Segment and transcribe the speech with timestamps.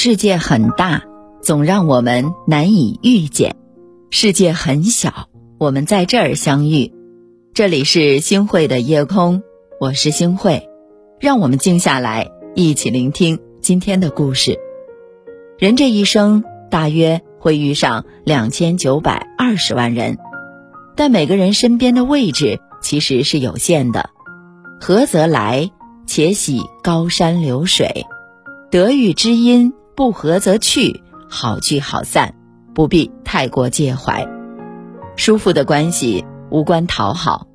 [0.00, 1.02] 世界很大，
[1.42, 3.50] 总让我们难以遇见；
[4.10, 5.28] 世界很小，
[5.58, 6.92] 我们在这儿相遇。
[7.52, 9.42] 这里是星汇的夜空，
[9.80, 10.68] 我是星汇，
[11.18, 14.56] 让我们静下来，一起聆听今天的故事。
[15.58, 20.16] 人这一生大约会遇上两千九百二十万人，
[20.94, 24.10] 但每个人身边的位置其实是有限的。
[24.80, 25.72] 合则来，
[26.06, 28.06] 且喜高山流水；
[28.70, 29.74] 得遇知音。
[29.98, 32.32] 不合则去，好聚好散，
[32.72, 34.28] 不必太过介怀。
[35.16, 37.48] 舒服的关系无关讨好。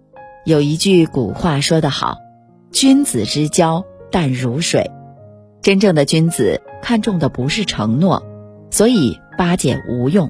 [0.44, 2.18] 有一句古话说得好
[2.70, 4.92] ：“君子之交淡如水。”
[5.64, 8.22] 真正的君子看重的不是承诺，
[8.70, 10.28] 所以巴结无用；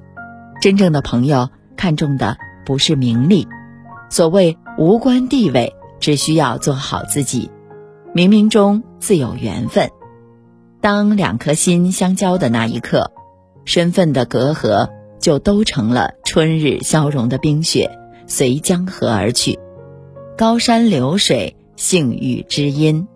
[0.61, 3.47] 真正的朋友看重的不是名利。
[4.11, 7.49] 所谓无关地位，只需要做好自己。
[8.13, 9.89] 冥冥中自有缘分。
[10.83, 13.13] 当两颗心相交的那一刻，
[13.63, 17.89] 身份的隔阂就都成了春日消融的冰雪，
[18.27, 19.57] 随江河而去。
[20.37, 23.07] 高山流水，幸遇知音。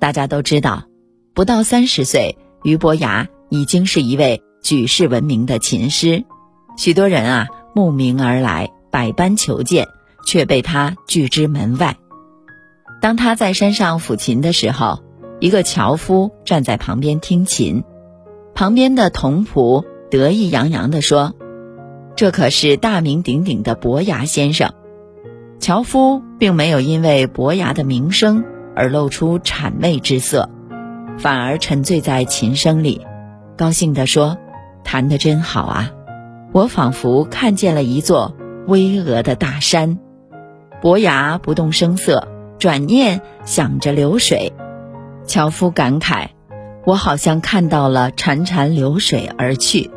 [0.00, 0.86] 大家都知道，
[1.34, 6.24] 不到三十岁，俞伯牙已经是一位举世闻名的琴师，
[6.76, 7.46] 许多人啊
[7.76, 9.86] 慕名而来，百般求见，
[10.26, 11.96] 却被他拒之门外。
[13.00, 15.04] 当他在山上抚琴的时候。
[15.40, 17.84] 一个樵夫站在旁边听琴，
[18.54, 21.34] 旁边的童仆得意洋洋地说
[22.16, 24.72] ：“这可是大名鼎鼎的伯牙先生。”
[25.60, 30.50] 樵夫并没有因为伯牙的名声而露出谄媚之色，
[31.18, 33.06] 反而沉醉在琴声里，
[33.56, 34.38] 高兴地说
[34.82, 35.90] ：“弹得真好啊！
[36.52, 38.34] 我仿佛看见了一座
[38.66, 39.98] 巍峨的大山。”
[40.80, 42.26] 伯牙不动声色，
[42.58, 44.52] 转念想着流水。
[45.28, 46.30] 樵夫感慨
[46.86, 49.90] ：“我好像看到了潺潺流水而去。”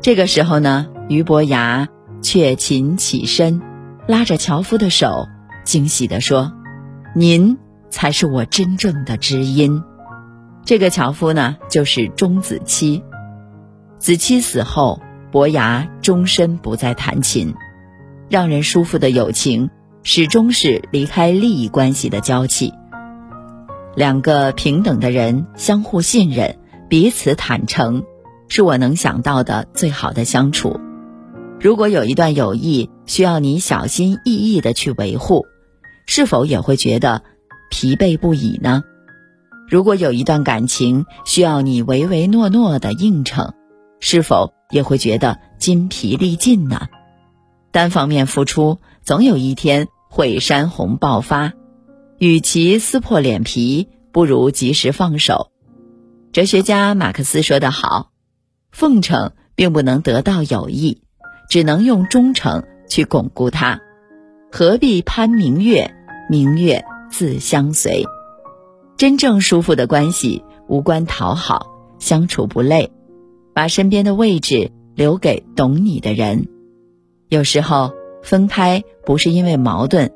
[0.00, 1.88] 这个时候呢，俞伯牙
[2.22, 3.60] 却琴起身，
[4.06, 5.26] 拉着樵夫的手，
[5.64, 6.52] 惊喜地说
[7.12, 7.58] ：“您
[7.90, 9.82] 才是我真正的知音。”
[10.64, 13.02] 这个樵夫呢，就是钟子期。
[13.98, 15.02] 子期死后，
[15.32, 17.52] 伯牙终身不再弹琴。
[18.30, 19.70] 让人舒服的友情，
[20.04, 22.72] 始终是离开利益关系的交契。
[23.98, 26.56] 两个平等的人相互信任，
[26.88, 28.04] 彼此坦诚，
[28.46, 30.78] 是我能想到的最好的相处。
[31.58, 35.46] 如果有一段友谊需要你小心翼翼的去维护，
[36.06, 37.24] 是否也会觉得
[37.72, 38.84] 疲惫不已呢？
[39.68, 43.52] 如果有一段感情需要你唯唯诺诺的应承，
[43.98, 46.86] 是否也会觉得筋疲力尽呢？
[47.72, 51.52] 单方面付出，总有一天会山洪爆发。
[52.18, 55.52] 与其撕破脸皮，不如及时放手。
[56.32, 58.10] 哲学家马克思说得好
[58.72, 61.02] ：“奉承并不能得到友谊，
[61.48, 63.80] 只能用忠诚去巩固它。
[64.50, 65.94] 何必攀明月？
[66.28, 68.04] 明月自相随。
[68.96, 71.68] 真正舒服的关系，无关讨好，
[72.00, 72.90] 相处不累。
[73.54, 76.48] 把身边的位置留给懂你的人。
[77.28, 77.92] 有时候
[78.24, 80.10] 分开不是因为矛盾，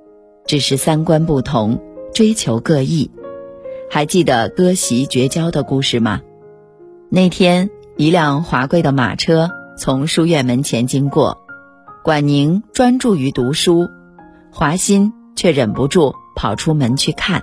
[0.46, 1.80] 只是三观不同。”
[2.12, 3.10] 追求各异，
[3.90, 6.20] 还记得割席绝交的故事吗？
[7.08, 11.38] 那天，一辆华贵的马车从书院门前经过，
[12.04, 13.88] 管宁专注于读书，
[14.50, 17.42] 华歆却忍不住跑出门去看。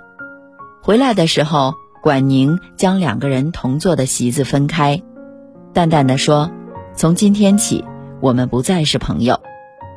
[0.83, 5.01] 回来的时候，管宁将两个人同坐的席子分开，
[5.73, 6.51] 淡淡的说
[6.95, 7.83] ：“从今天起，
[8.21, 9.39] 我们不再是朋友。”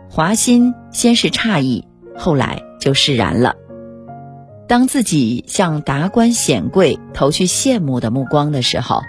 [0.08, 3.54] 华歆先是诧异，后来就释然了。
[4.68, 9.02] 当自己向达官显贵投去羡慕的目光的时候，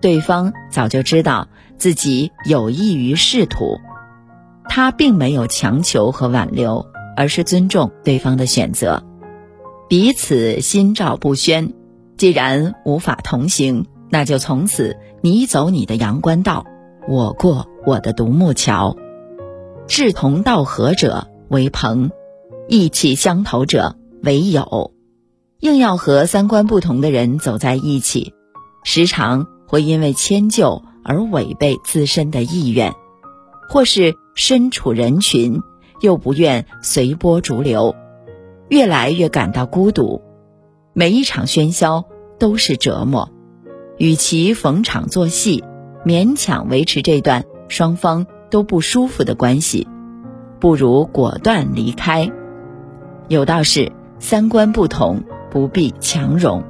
[0.00, 3.80] 对方早就知道自己有益于仕途，
[4.68, 9.02] 他并没有强求和挽留，而是尊重对方的选择，
[9.88, 11.72] 彼此心照不宣。
[12.16, 16.66] 既然无法同行，那就从此你走你的阳关道，
[17.08, 18.96] 我过我的独木桥。
[19.88, 22.10] 志同道合者为朋，
[22.68, 23.96] 意气相投者。
[24.22, 24.92] 唯有
[25.60, 28.34] 硬要和三观不同的人走在一起，
[28.84, 32.92] 时常会因为迁就而违背自身的意愿，
[33.68, 35.62] 或是身处人群
[36.00, 37.94] 又不愿随波逐流，
[38.68, 40.22] 越来越感到孤独。
[40.92, 42.04] 每一场喧嚣
[42.38, 43.30] 都是折磨，
[43.96, 45.64] 与其逢场作戏，
[46.04, 49.88] 勉强维持这段双方都不舒服的关系，
[50.58, 52.30] 不如果断离开。
[53.28, 53.92] 有道是。
[54.20, 56.62] 三观不同，不必强融；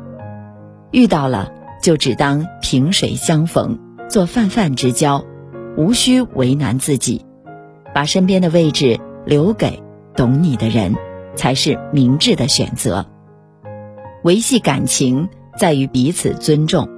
[0.92, 1.52] 遇到了
[1.82, 5.24] 就只当萍水相逢，做泛泛之交，
[5.76, 7.26] 无需为难自己，
[7.92, 9.82] 把身边的位置留给
[10.14, 10.94] 懂你的人，
[11.34, 13.04] 才是明智的选择。
[14.22, 16.88] 维系感情在于彼此尊重。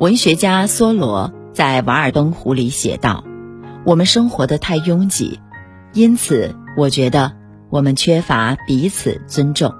[0.00, 3.24] 文学家梭罗在《瓦尔登湖》里写道
[3.86, 5.40] ：“我们生活的太拥挤，
[5.94, 7.32] 因此我觉得
[7.70, 9.74] 我们缺乏彼此尊重。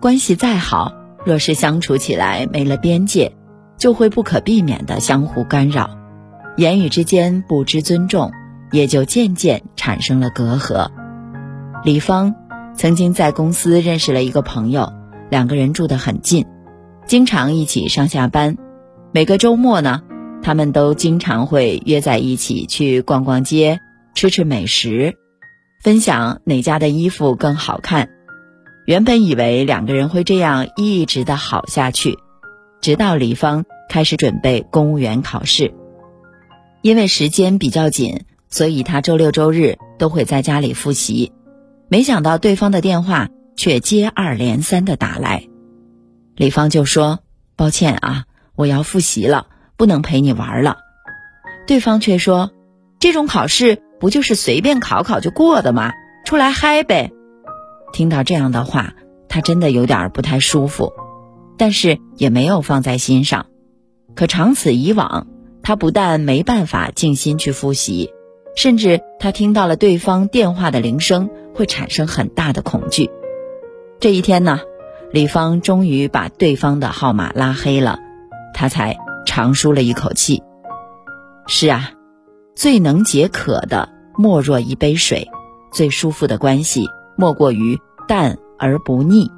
[0.00, 0.92] 关系再好，
[1.24, 3.34] 若是相处起来没了边界。”
[3.76, 5.90] 就会不可避免的相互干扰，
[6.56, 8.30] 言语之间不知尊重，
[8.70, 10.88] 也就渐渐产生了隔阂。
[11.84, 12.34] 李芳
[12.76, 14.92] 曾经在公司认识了一个朋友，
[15.28, 16.46] 两个人住得很近，
[17.04, 18.56] 经常一起上下班。
[19.12, 20.02] 每个周末呢，
[20.40, 23.80] 他们都经常会约在一起去逛逛街，
[24.14, 25.16] 吃吃美食，
[25.84, 28.08] 分享哪家的衣服更好看。
[28.86, 32.18] 原本以为两个人会这样一直的好下去。
[32.80, 35.74] 直到李芳开始准备公务员考试，
[36.80, 41.32] 因为时间比较紧，所以他周六周日都会在家里复习。
[41.88, 45.48] 没想到对方的电话却接二连三的打来，
[46.34, 47.20] 李芳就说
[47.56, 48.24] ：“抱歉啊，
[48.56, 50.78] 我要复习了，不能陪你玩了。”
[51.68, 52.52] 对方却说
[53.00, 55.90] ：“这种考试不就是随便考考就过的吗？
[56.26, 57.10] 出来嗨呗！”
[57.94, 58.92] 听到这样的话，
[59.30, 60.92] 他真的有点不太舒服。
[61.56, 63.46] 但是也没有放在心上，
[64.14, 65.26] 可长此以往，
[65.62, 68.10] 他不但没办法静心去复习，
[68.54, 73.08] 甚至他听到了对方电话的铃声，会产生很大的恐惧。
[74.00, 74.60] 这一天呢，
[75.12, 78.00] 李芳终于把对方的号码拉黑了，
[78.52, 80.42] 他才长舒了一口气。
[81.46, 81.92] 是啊，
[82.54, 85.30] 最能解渴的莫若一杯水，
[85.72, 89.30] 最舒服的关系莫过于淡而不腻。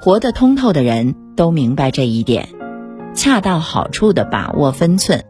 [0.00, 2.48] 活得通透的人都明白这一点，
[3.14, 5.24] 恰到好处的把握分寸，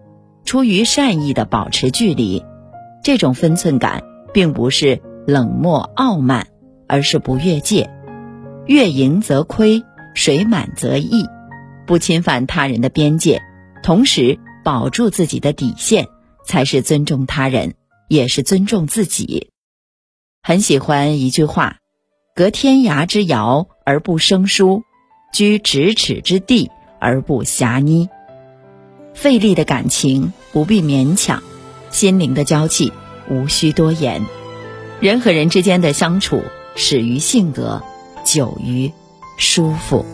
[0.44, 2.44] 出于善意的保持距离。
[3.02, 6.46] 这种分寸感并不是冷漠傲慢，
[6.86, 7.90] 而是不越界。
[8.66, 9.82] 月盈则亏，
[10.14, 11.24] 水满则溢。
[11.86, 13.42] 不侵犯他人的边界，
[13.82, 16.06] 同时保住自己的底线，
[16.44, 17.74] 才是尊重他人，
[18.10, 19.50] 也是尊重自己。
[20.42, 21.76] 很喜欢一句话。
[22.36, 24.82] 隔天涯之遥而不生疏，
[25.34, 28.08] 居咫尺之地而不狭昵。
[29.12, 31.42] 费力的感情不必勉强，
[31.90, 32.92] 心灵的交际
[33.28, 34.24] 无需多言。
[35.00, 36.42] 人和人之间的相处
[36.76, 37.82] 始于性格，
[38.24, 38.90] 久于
[39.36, 40.06] 舒服。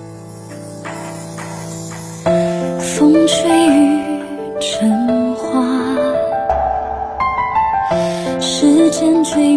[2.81, 3.66] 风吹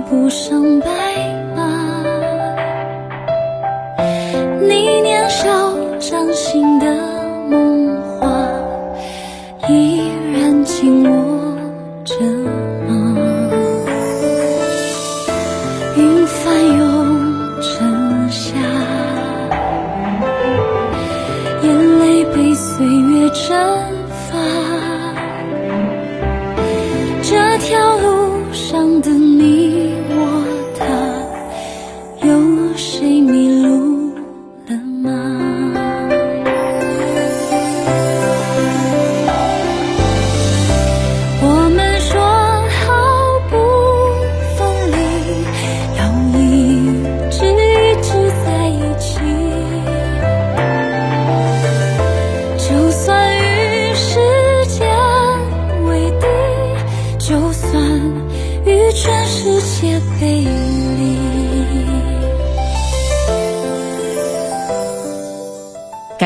[0.01, 0.99] 不上班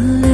[0.00, 0.29] believe.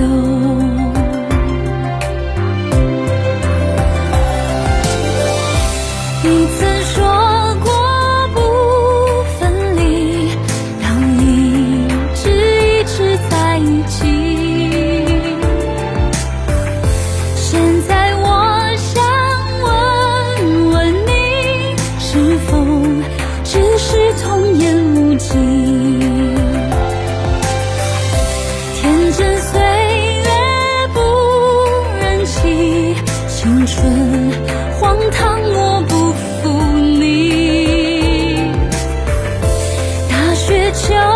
[40.77, 41.16] 求